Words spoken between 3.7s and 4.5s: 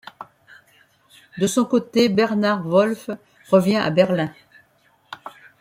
à Berlin.